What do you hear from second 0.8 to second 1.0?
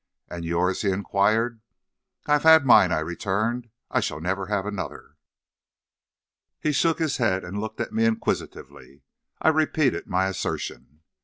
he